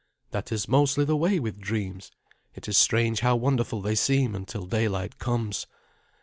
[0.31, 2.09] "That is mostly the way with dreams.
[2.55, 5.67] It is strange how wonderful they seem until daylight comes.